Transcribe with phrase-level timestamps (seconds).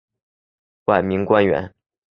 [0.85, 1.75] 晚明官员。